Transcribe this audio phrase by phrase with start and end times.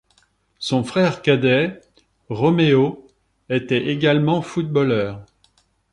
[0.57, 1.79] Son frère cadet,
[2.29, 3.05] Romeo,
[3.49, 5.23] était également footballeur.